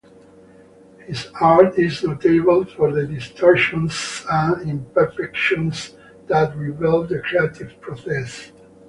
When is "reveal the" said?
6.57-7.19